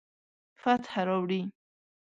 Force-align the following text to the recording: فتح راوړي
فتح 0.61 0.91
راوړي 1.07 1.41